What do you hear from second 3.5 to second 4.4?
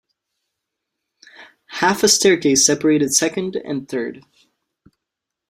and third.